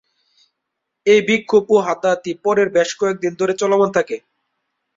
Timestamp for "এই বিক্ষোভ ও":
1.05-1.87